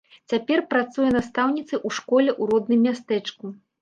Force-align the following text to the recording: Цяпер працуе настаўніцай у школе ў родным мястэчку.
Цяпер 0.31 0.61
працуе 0.71 1.09
настаўніцай 1.17 1.79
у 1.91 1.93
школе 1.99 2.31
ў 2.33 2.43
родным 2.53 2.81
мястэчку. 2.87 3.53